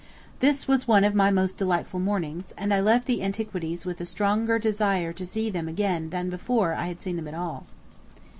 [0.39, 4.05] This was one of my most delightful mornings, and I left the Antiquities with a
[4.07, 7.67] stronger desire to see them again than before I had seen them at all.